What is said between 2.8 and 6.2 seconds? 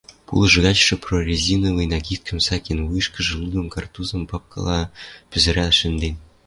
вуйышкыжы луды картузым папкыла пӹзӹрӓл шӹнден.